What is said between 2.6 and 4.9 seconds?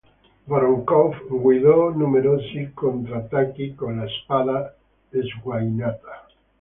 contrattacchi, con la spada